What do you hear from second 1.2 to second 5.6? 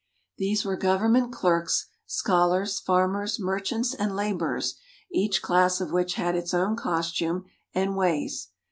clerks, scholars, farmers, merchants, and laborers, each